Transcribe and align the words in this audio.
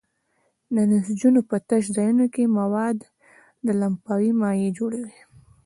د 0.75 0.77
نسجونو 0.91 1.39
په 1.49 1.57
تش 1.67 1.83
ځای 1.95 2.09
کې 2.33 2.53
مواد 2.59 2.97
لمفاوي 3.79 4.31
مایع 4.41 4.69
جوړوي. 4.77 5.17